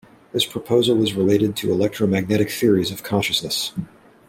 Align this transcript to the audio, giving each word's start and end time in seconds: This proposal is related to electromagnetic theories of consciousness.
This 0.31 0.45
proposal 0.45 1.03
is 1.03 1.13
related 1.13 1.55
to 1.57 1.71
electromagnetic 1.71 2.49
theories 2.49 2.89
of 2.89 3.03
consciousness. 3.03 3.71